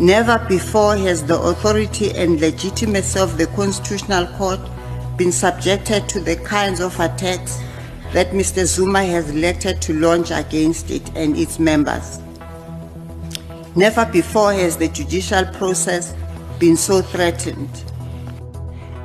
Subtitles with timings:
[0.00, 4.60] Never before has the authority and legitimacy of the Constitutional Court
[5.16, 7.58] been subjected to the kinds of attacks
[8.12, 8.64] that Mr.
[8.64, 12.20] Zuma has elected to launch against it and its members.
[13.74, 16.14] Never before has the judicial process
[16.60, 17.68] been so threatened.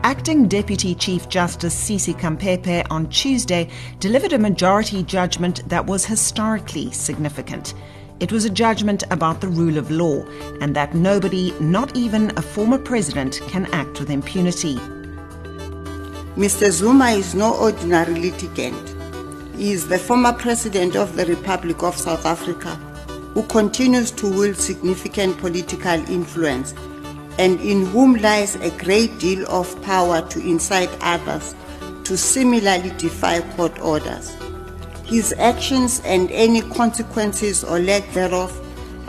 [0.03, 3.67] Acting Deputy Chief Justice Sisi Khampepe on Tuesday
[3.99, 7.73] delivered a majority judgment that was historically significant.
[8.19, 10.23] It was a judgment about the rule of law
[10.61, 14.75] and that nobody, not even a former president, can act with impunity.
[16.35, 16.71] Mr.
[16.71, 18.95] Zuma is no ordinary litigant.
[19.57, 22.75] He is the former president of the Republic of South Africa
[23.33, 26.73] who continues to wield significant political influence
[27.39, 31.55] and in whom lies a great deal of power to incite others
[32.03, 34.35] to similarly defy court orders.
[35.05, 38.59] His actions and any consequences or lack thereof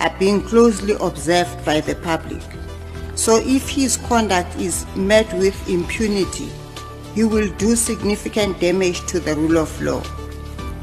[0.01, 2.43] are being closely observed by the public.
[3.15, 6.51] So if his conduct is met with impunity,
[7.15, 10.03] he will do significant damage to the rule of law.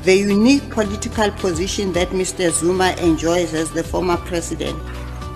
[0.03, 2.49] The unique political position that Mr.
[2.49, 4.81] Zuma enjoys as the former president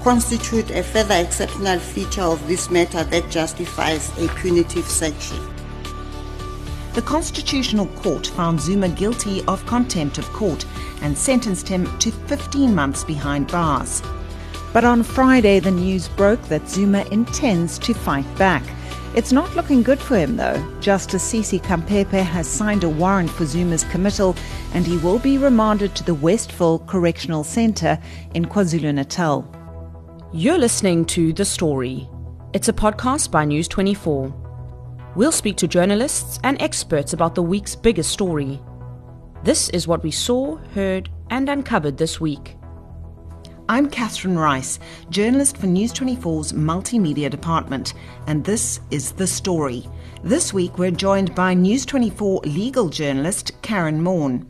[0.01, 5.54] constitute a further exceptional feature of this matter that justifies a punitive sanction.
[6.95, 10.65] The Constitutional Court found Zuma guilty of contempt of court
[11.01, 14.01] and sentenced him to 15 months behind bars.
[14.71, 18.63] But on Friday, the news broke that Zuma intends to fight back.
[19.13, 20.65] It's not looking good for him, though.
[20.79, 24.33] Justice Sisi Khampepe has signed a warrant for Zuma's committal,
[24.73, 27.99] and he will be remanded to the Westville Correctional Centre
[28.33, 29.43] in KwaZulu Natal.
[30.31, 32.07] You're listening to The Story.
[32.53, 34.44] It's a podcast by News 24.
[35.15, 38.59] We'll speak to journalists and experts about the week's biggest story.
[39.43, 42.57] This is what we saw, heard, and uncovered this week.
[43.69, 44.77] I'm Catherine Rice,
[45.09, 47.93] journalist for News 24's multimedia department,
[48.27, 49.87] and this is The Story.
[50.21, 54.45] This week we're joined by News 24 legal journalist Karyn Maughan.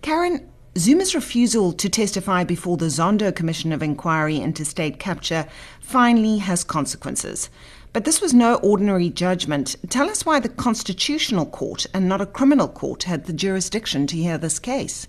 [0.00, 0.48] Karyn,
[0.78, 5.46] Zuma's refusal to testify before the Zondo Commission of Inquiry into State Capture
[5.82, 7.50] finally has consequences.
[7.92, 9.76] But this was no ordinary judgment.
[9.90, 14.16] Tell us why the Constitutional Court and not a criminal court had the jurisdiction to
[14.16, 15.08] hear this case.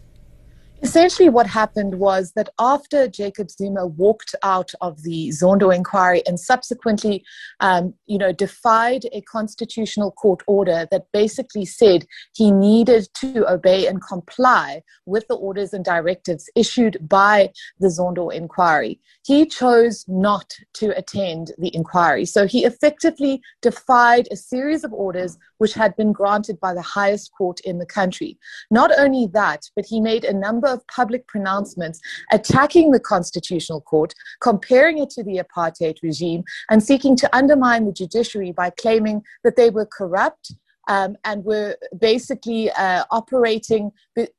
[0.84, 6.38] Essentially, what happened was that after Jacob Zuma walked out of the Zondo inquiry and
[6.38, 7.24] subsequently,
[7.62, 12.06] um, you know, defied a constitutional court order that basically said
[12.36, 18.32] he needed to obey and comply with the orders and directives issued by the Zondo
[18.34, 22.26] inquiry, he chose not to attend the inquiry.
[22.26, 27.32] So he effectively defied a series of orders which had been granted by the highest
[27.38, 28.38] court in the country.
[28.70, 32.00] Not only that, but he made a number of public pronouncements
[32.32, 37.94] attacking the Constitutional Court, comparing it to the apartheid regime, and seeking to undermine the
[37.94, 40.54] judiciary by claiming that they were corrupt
[40.88, 43.92] um, and were basically uh, operating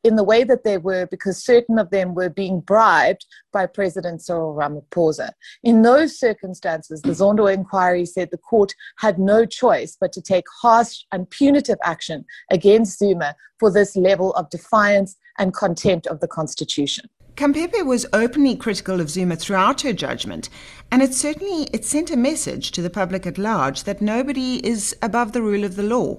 [0.03, 4.23] in the way that they were because certain of them were being bribed by President
[4.23, 5.31] Cyril Ramaphosa.
[5.63, 10.45] In those circumstances, the Zondo inquiry said the court had no choice but to take
[10.61, 16.29] harsh and punitive action against Zuma for this level of defiance and contempt of the
[16.29, 17.09] Constitution.
[17.37, 20.49] Khampepe was openly critical of Zuma throughout her judgment,
[20.93, 24.97] and it certainly it sent a message to the public at large that nobody is
[25.03, 26.19] above the rule of the law.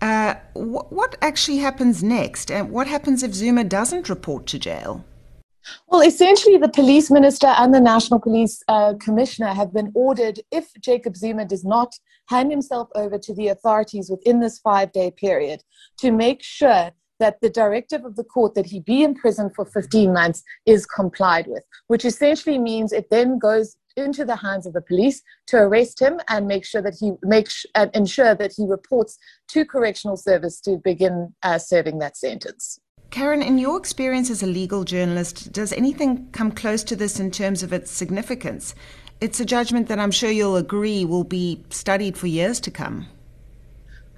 [0.00, 5.04] Uh, wh- what actually happens next, and what happens if Zuma doesn't report to jail?
[5.88, 10.72] Well, essentially, the police minister and the national police uh, commissioner have been ordered, if
[10.80, 11.94] Jacob Zuma does not
[12.28, 15.62] hand himself over to the authorities within this five day period,
[15.98, 19.64] to make sure that the directive of the court that he be in prison for
[19.64, 24.72] 15 months is complied with, which essentially means it then goes into the hands of
[24.72, 28.66] the police to arrest him and make sure that he makes and ensure that he
[28.66, 32.80] reports to correctional service to begin uh, serving that sentence.
[33.10, 37.30] Karyn, in your experience as a legal journalist, does anything come close to this in
[37.30, 38.74] terms of its significance?
[39.20, 43.06] It's a judgment that I'm sure you'll agree will be studied for years to come.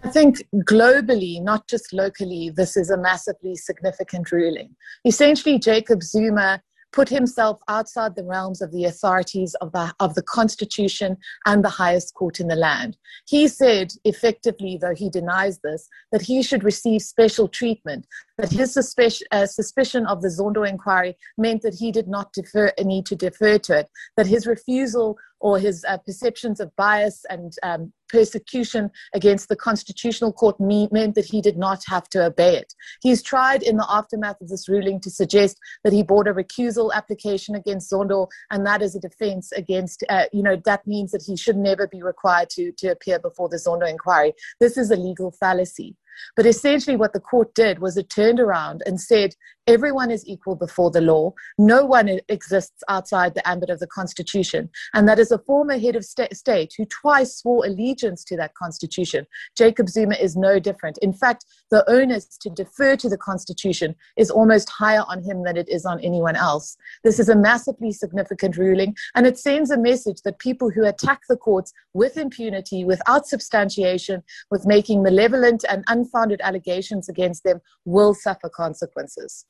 [0.02, 4.76] I think globally, not just locally, this is a massively significant ruling.
[5.04, 6.62] Essentially, Jacob Zuma
[6.92, 11.68] put himself outside the realms of the authorities of the, of the Constitution and the
[11.68, 12.96] highest court in the land.
[13.28, 18.06] He said, effectively, though he denies this, that he should receive special treatment,
[18.38, 22.72] that his suspicion, uh, suspicion of the Zondo inquiry meant that he did not defer,
[22.82, 27.52] need to defer to it, that his refusal or his uh, perceptions of bias and
[27.62, 32.56] um, persecution against the Constitutional Court me- meant that he did not have to obey
[32.56, 32.74] it.
[33.00, 36.92] He's tried in the aftermath of this ruling to suggest that he brought a recusal
[36.92, 41.22] application against Zondo, and that is a defense against, uh, you know, that means that
[41.24, 44.32] he should never be required to, to appear before the Zondo inquiry.
[44.58, 45.94] This is a legal fallacy.
[46.34, 49.34] But essentially, what the court did was it turned around and said,
[49.66, 51.32] everyone is equal before the law.
[51.58, 54.70] No one exists outside the ambit of the Constitution.
[54.94, 59.26] And that is a former head of state who twice swore allegiance to that Constitution.
[59.56, 60.98] Jacob Zuma is no different.
[60.98, 65.56] In fact, the onus to defer to the Constitution is almost higher on him than
[65.56, 66.76] it is on anyone else.
[67.02, 71.22] This is a massively significant ruling, and it sends a message that people who attack
[71.28, 78.14] the courts with impunity, without substantiation, with making malevolent and unfounded allegations against them will
[78.14, 79.44] suffer consequences.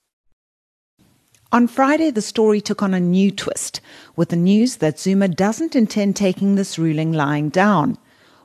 [1.52, 3.80] On Friday, the story took on a new twist
[4.16, 7.98] with the news that Zuma doesn't intend taking this ruling lying down.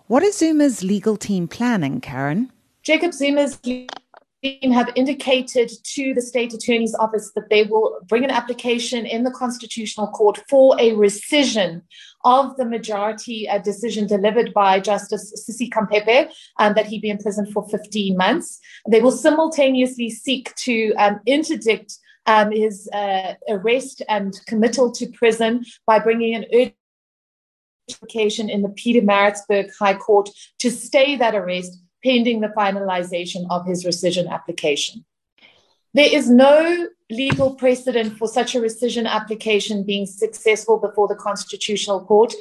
[0.08, 2.50] What is Zuma's legal team planning, Karyn?
[2.84, 3.88] Jacob Zuma's team
[4.72, 9.31] have indicated to the state attorney's office that they will bring an application in the
[9.31, 11.81] constitutional court for a rescission
[12.24, 17.52] of the majority uh, decision delivered by Justice Sisi Khampepe um, that he be imprisoned
[17.52, 18.60] for 15 months.
[18.88, 25.66] They will simultaneously seek to um, interdict um, his uh, arrest and committal to prison
[25.88, 26.76] by bringing an urgent
[27.90, 30.30] application in the Pietermaritzburg High Court
[30.60, 35.06] to stay that arrest pending the finalization of his rescission application.
[35.94, 42.06] There is no legal precedent for such a rescission application being successful before the Constitutional
[42.06, 42.34] Court.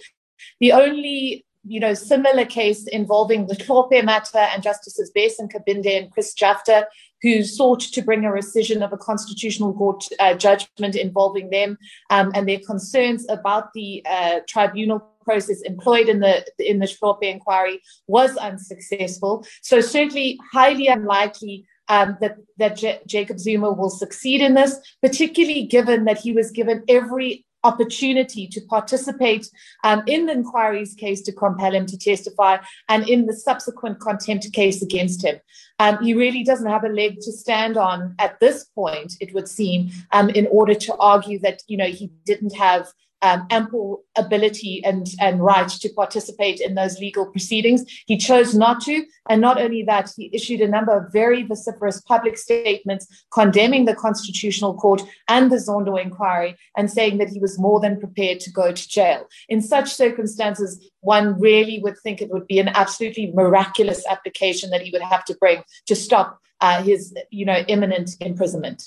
[0.60, 6.10] The only you know, similar case involving the Hlophe matter and Justices Bess Nkabinde and
[6.10, 6.86] Chris Jafta,
[7.22, 11.76] who sought to bring a rescission of a constitutional court uh, judgment involving them
[12.08, 17.22] um, and their concerns about the uh, tribunal process employed in the in the Hlophe
[17.22, 19.44] inquiry was unsuccessful.
[19.60, 25.64] So certainly highly unlikely um, that that J- Jacob Zuma will succeed in this, particularly
[25.64, 29.50] given that he was given every opportunity to participate
[29.84, 32.56] um, in the inquiry's case to compel him to testify
[32.88, 35.38] and in the subsequent contempt case against him.
[35.78, 39.48] Um, he really doesn't have a leg to stand on at this point, it would
[39.48, 42.86] seem, um, in order to argue that you know he didn't have
[43.22, 47.84] um, ample ability and, and right to participate in those legal proceedings.
[48.06, 49.04] He chose not to.
[49.28, 53.94] And not only that, he issued a number of very vociferous public statements condemning the
[53.94, 58.50] Constitutional Court and the Zondo inquiry and saying that he was more than prepared to
[58.50, 59.26] go to jail.
[59.48, 64.82] In such circumstances, one really would think it would be an absolutely miraculous application that
[64.82, 68.82] he would have to bring to stop uh, his you know, imminent imprisonment.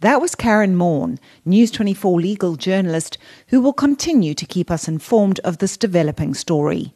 [0.00, 3.18] That was Karyn Maughan, News 24 legal journalist,
[3.48, 6.94] who will continue to keep us informed of this developing story.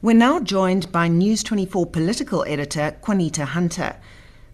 [0.00, 3.96] We're now joined by News 24 political editor Qaanitah Hunter.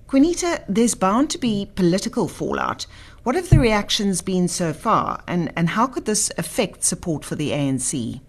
[0.08, 2.86] Qaanitah, there's bound to be political fallout.
[3.22, 7.34] What have the reactions been so far, and, and how could this affect support for
[7.34, 8.22] the ANC?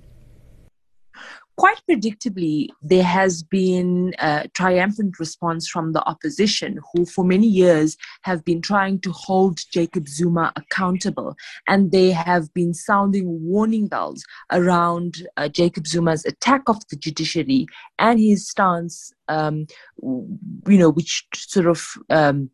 [1.91, 8.45] Predictably, there has been a triumphant response from the opposition, who for many years have
[8.45, 11.35] been trying to hold Jacob Zuma accountable.
[11.67, 17.67] And they have been sounding warning bells around uh, Jacob Zuma's attack of the judiciary
[17.99, 19.67] and his stance, um,
[20.01, 21.85] you know, which sort of.
[22.09, 22.51] Um,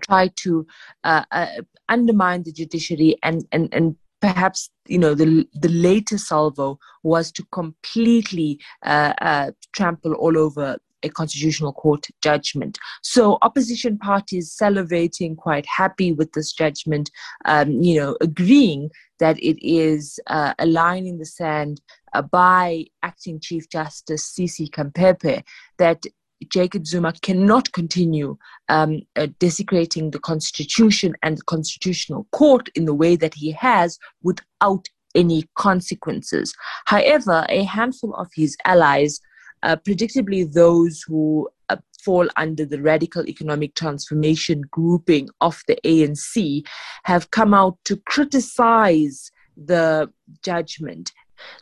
[0.00, 0.66] try to
[1.04, 1.46] uh, uh,
[1.90, 7.44] undermine the judiciary and, and, and perhaps you know the the latest salvo was to
[7.52, 12.78] completely uh, uh, trample all over a constitutional court judgment.
[13.02, 17.10] So opposition parties salivating, quite happy with this judgment,
[17.44, 18.88] um, you know, agreeing
[19.18, 21.80] that it is uh, a line in the sand
[22.12, 25.42] uh, by acting Chief Justice Sisi Khampepe
[25.78, 26.06] that
[26.50, 28.36] Jacob Zuma cannot continue
[28.68, 33.98] um, uh, desecrating the Constitution and the Constitutional Court in the way that he has
[34.22, 36.54] without any consequences.
[36.86, 39.20] However, a handful of his allies,
[39.62, 46.66] uh, predictably those who uh, fall under the radical economic transformation grouping of the ANC,
[47.04, 50.10] have come out to criticize the
[50.42, 51.12] judgment.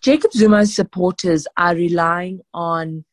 [0.00, 3.04] Jacob Zuma's supporters are relying on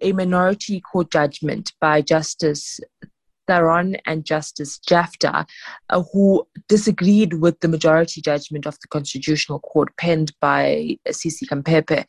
[0.00, 2.80] a minority court judgment by Justice
[3.46, 5.46] Theron and Justice Jafta,
[5.90, 12.04] uh, who disagreed with the majority judgment of the Constitutional Court penned by Sisi Khampepe.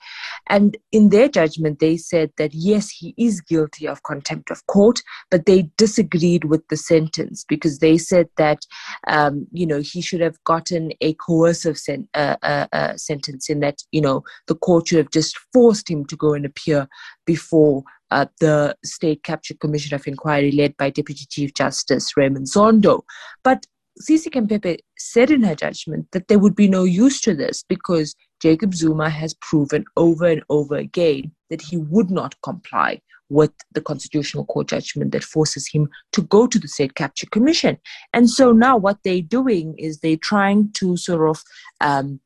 [0.48, 5.01] And in their judgment, they said that yes, he is guilty of contempt of court,
[5.29, 8.60] but they disagreed with the sentence because they said that,
[9.08, 13.60] um, you know, he should have gotten a coercive sen- uh, uh, uh sentence in
[13.60, 16.88] that, you know, the court should have just forced him to go and appear
[17.25, 23.01] before uh, the State Capture Commission of Inquiry led by Deputy Chief Justice Raymond Zondo.
[23.43, 23.65] But
[24.01, 28.15] Sisi Khampepe said in her judgment that there would be no use to this because
[28.41, 33.81] Jacob Zuma has proven over and over again that he would not comply with the
[33.81, 37.77] Constitutional Court judgment that forces him to go to the State Capture Commission.
[38.13, 41.43] And so now what they're doing is they're trying to sort of
[41.81, 42.19] um,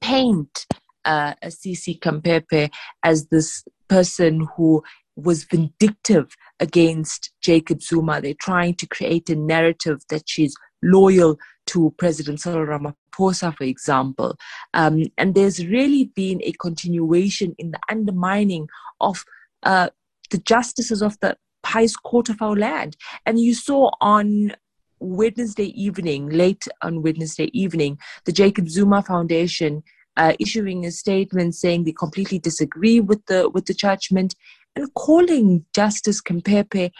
[0.00, 0.66] paint
[1.04, 2.70] uh, Sisi Khampepe
[3.02, 4.82] as this person who
[5.16, 8.20] was vindictive against Jacob Zuma.
[8.20, 14.36] They're trying to create a narrative that she's loyal to President Cyril Ramaphosa, for example.
[14.80, 18.66] Um, and there's really been a continuation in the undermining
[19.00, 19.24] of
[19.62, 19.90] uh,
[20.30, 22.96] the justices of the highest court of our land.
[23.24, 24.56] And you saw on
[24.98, 29.82] Wednesday evening, late on Wednesday evening, the Jacob Zuma Foundation
[30.16, 34.34] uh, issuing a statement saying they completely disagree with the with the judgment
[34.76, 36.90] and calling Justice Khampepe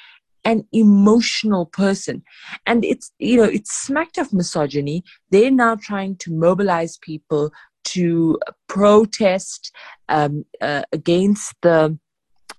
[0.44, 2.22] an emotional person.
[2.66, 5.04] And it's you know it's smacked of misogyny.
[5.30, 7.52] They're now trying to mobilize people
[7.84, 9.70] to protest
[10.08, 11.98] um, uh, against the,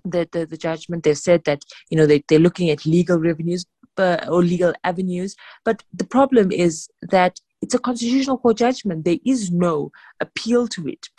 [0.04, 1.04] the, the the judgment.
[1.04, 3.66] They've said that you know they, they're looking at legal revenues
[3.98, 5.36] uh, or legal avenues.
[5.64, 9.06] But the problem is that it's a constitutional court judgment.
[9.06, 11.10] There is no appeal to it.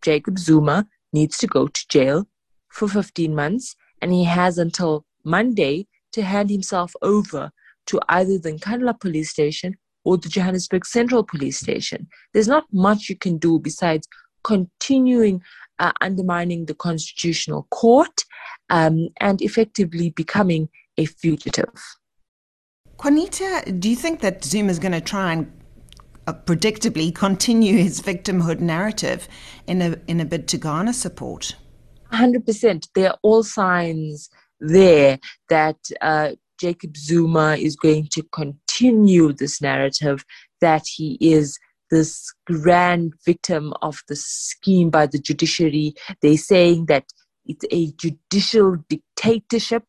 [0.00, 2.26] Jacob Zuma needs to go to jail
[2.70, 7.50] for 15 months, and he has until Monday to hand himself over
[7.88, 12.08] to either the Nkandla police station or the Johannesburg Central Police Station.
[12.32, 14.08] There's not much you can do besides
[14.42, 15.42] continuing
[15.80, 18.24] uh, undermining the constitutional court
[18.70, 21.74] um, and effectively becoming a fugitive.
[22.96, 25.59] Qaanitah, do you think that Zuma is going to try and
[26.32, 29.28] predictably continue his victimhood narrative
[29.66, 31.56] in a in a bid to garner support.
[32.10, 32.88] Hundred percent.
[32.94, 35.18] There are all signs there
[35.48, 40.24] that uh, Jacob Zuma is going to continue this narrative
[40.60, 41.58] that he is
[41.90, 45.94] this grand victim of the scheme by the judiciary.
[46.22, 47.04] They're saying that
[47.50, 49.82] it's a judicial dictatorship.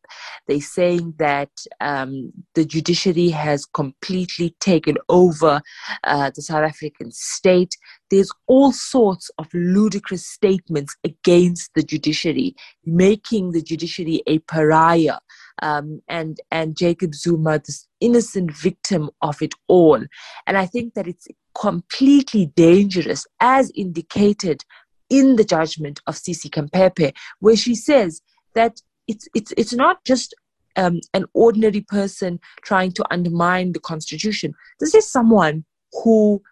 [0.48, 1.50] They're saying that
[1.80, 5.62] um, the judiciary has completely taken over
[6.04, 7.76] uh, the South African state.
[8.10, 15.18] There's all sorts of ludicrous statements against the judiciary, making the judiciary a pariah.
[15.62, 20.02] Um, and and Jacob Zuma, this innocent victim of it all.
[20.46, 24.64] And I think that it's completely dangerous, as indicated
[25.12, 28.22] in the judgment of Sisi Khampepe, where she says
[28.54, 30.34] that it's it's it's not just
[30.76, 34.54] um, an ordinary person trying to undermine the constitution.
[34.80, 35.64] This is someone
[36.02, 36.42] who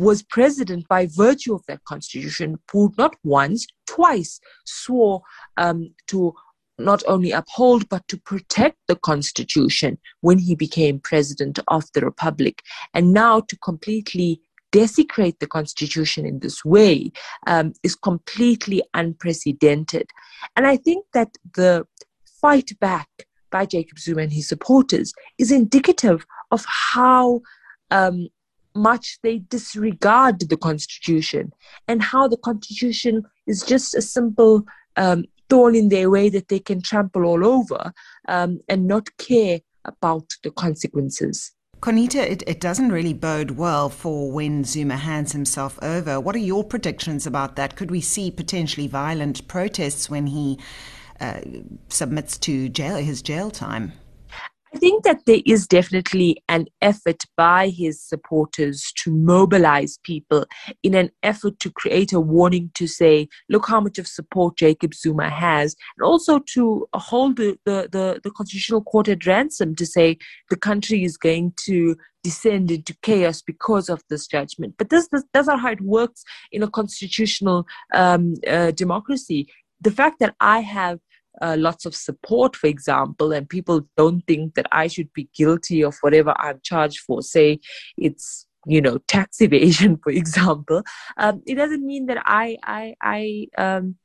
[0.00, 5.22] was president by virtue of that constitution, who not once, twice swore
[5.56, 6.34] um, to
[6.80, 12.62] not only uphold but to protect the constitution when he became president of the republic,
[12.94, 14.40] and now to completely
[14.72, 17.10] desecrate the constitution in this way
[17.46, 20.10] um, is completely unprecedented.
[20.56, 21.86] And I think that the
[22.40, 23.08] fight back
[23.50, 27.40] by Jacob Zuma and his supporters is indicative of how
[27.90, 28.28] um,
[28.74, 31.52] much they disregard the constitution
[31.88, 34.64] and how the constitution is just a simple
[34.96, 37.92] um, thorn in their way that they can trample all over
[38.28, 41.52] um, and not care about the consequences.
[41.80, 46.18] Qaanitah, it, it doesn't really bode well for when Zuma hands himself over.
[46.18, 47.76] What are your predictions about that?
[47.76, 50.58] Could we see potentially violent protests when he
[51.20, 51.40] uh,
[51.88, 53.92] submits to jail his jail time?
[54.74, 60.46] I think that there is definitely an effort by his supporters to mobilize people
[60.82, 64.94] in an effort to create a warning to say, look how much of support Jacob
[64.94, 69.86] Zuma has, and also to hold the, the, the, the Constitutional Court at ransom to
[69.86, 70.18] say
[70.50, 74.74] the country is going to descend into chaos because of this judgment.
[74.76, 79.48] But this, this that's not how it works in a constitutional um, uh, democracy.
[79.80, 80.98] The fact that I have
[81.40, 85.82] uh, lots of support, for example, and people don't think that I should be guilty
[85.82, 87.60] of whatever I'm charged for, say
[87.96, 90.82] it's you know tax evasion, for example,
[91.16, 93.96] um, it doesn't mean that I I I um,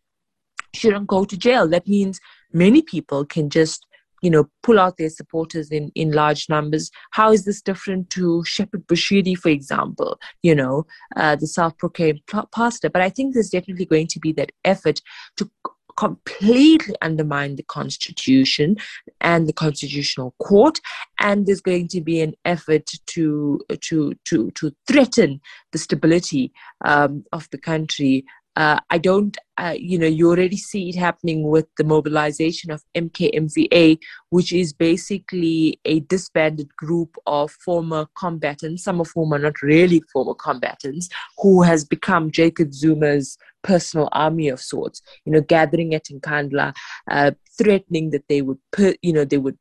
[0.74, 1.68] shouldn't go to jail.
[1.68, 2.20] That means
[2.52, 3.86] many people can just
[4.24, 6.90] you know, pull out their supporters in, in large numbers.
[7.12, 10.86] How is this different to Shepherd Bushiri, for example, you know,
[11.18, 12.22] uh, the self proclaimed
[12.56, 12.90] pastor?
[12.90, 15.02] But I think there's definitely going to be that effort
[15.36, 15.52] to
[15.98, 18.76] completely undermine the constitution
[19.22, 20.80] and the constitutional court
[21.20, 25.40] and there's going to be an effort to to to to threaten
[25.72, 26.52] the stability
[26.86, 28.26] um, of the country.
[28.56, 32.84] Uh, I don't, uh, you know, you already see it happening with the mobilization of
[32.94, 33.98] MKMVA,
[34.30, 40.04] which is basically a disbanded group of former combatants, some of whom are not really
[40.14, 41.10] former combatants,
[41.40, 46.74] who has become Jacob Zuma's personal army of sorts, you know, gathering at Nkandla,
[47.10, 49.58] uh, threatening that they would, put, you know, they would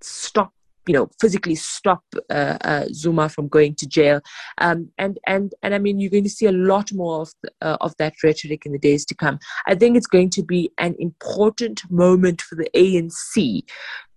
[0.00, 0.52] stop
[0.88, 4.20] you know physically stop uh, uh, Zuma from going to jail,
[4.56, 7.50] um, and and and I mean you're going to see a lot more of the,
[7.60, 9.38] uh, of that rhetoric in the days to come.
[9.66, 13.62] I think it's going to be an important moment for the ANC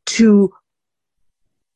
[0.06, 0.51] to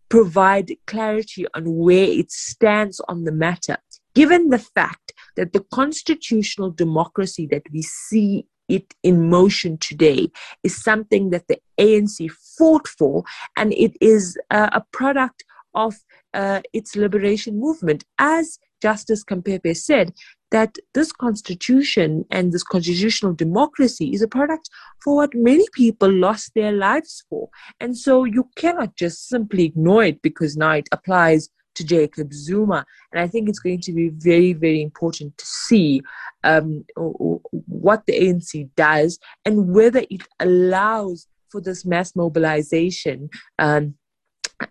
[0.08, 3.78] provide clarity on where it stands on the matter,
[4.14, 10.30] given the fact that the constitutional democracy that we see it in motion today
[10.63, 13.24] is something that the ANC fought for,
[13.56, 15.44] and it is uh, a product
[15.75, 15.96] of
[16.34, 18.04] uh, its liberation movement.
[18.18, 20.13] As Justice Khampepe said,
[20.51, 24.70] that this constitution and this constitutional democracy is a product
[25.04, 27.50] for what many people lost their lives for.
[27.80, 32.86] And so you cannot just simply ignore it because now it applies to Jacob Zuma.
[33.12, 36.01] And I think it's going to be very, very important to see
[36.44, 43.29] um, what the ANC does and whether it allows for this mass mobilization,
[43.60, 43.96] um,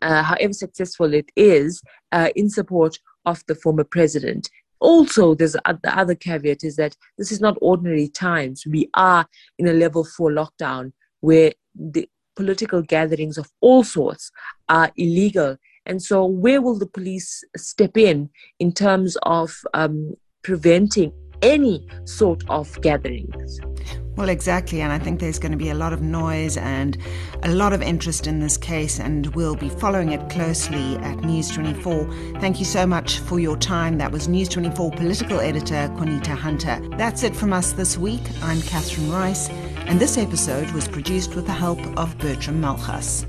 [0.03, 1.83] uh, however successful it is,
[2.13, 4.51] uh, in support of the former president.
[4.81, 8.65] Also, there's the other caveat is that this is not ordinary times.
[8.67, 9.27] We are
[9.59, 14.31] in a level four lockdown where the political gatherings of all sorts
[14.69, 15.57] are illegal
[15.87, 21.13] and so, where will the police step in in terms of um, preventing
[21.43, 23.61] any sort of gatherings?
[24.17, 24.81] Well, exactly.
[24.81, 26.97] And I think there's going to be a lot of noise and
[27.43, 31.51] a lot of interest in this case, and we'll be following it closely at News
[31.51, 32.09] 24.
[32.41, 33.99] Thank you so much for your time.
[33.99, 36.81] That was News 24 political editor Qaanitah Hunter.
[36.97, 38.23] That's it from us this week.
[38.43, 39.49] I'm Catherine Rice,
[39.87, 43.27] and this episode was produced with the help of Bertram Malchus.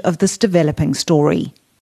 [0.00, 1.52] Of this developing story.